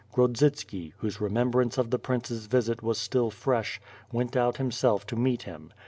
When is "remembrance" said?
1.21-1.77